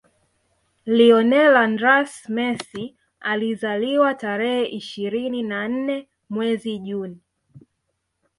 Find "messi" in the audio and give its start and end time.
2.29-2.95